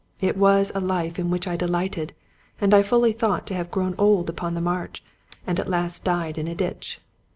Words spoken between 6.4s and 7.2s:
a ditch.